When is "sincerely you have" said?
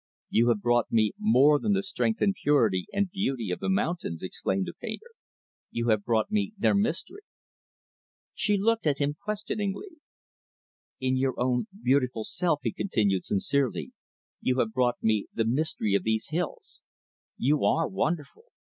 13.25-14.73